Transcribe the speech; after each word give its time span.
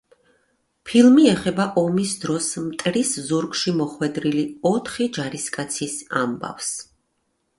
ფილმი 0.91 1.25
ეხება 1.31 1.65
ომის 1.81 2.13
დროს 2.23 2.47
მტრის 2.69 3.11
ზურგში 3.27 3.75
მოხვედრილი 3.81 4.45
ოთხი 4.71 5.09
ჯარისკაცის 5.19 5.99
ამბავს. 6.25 6.75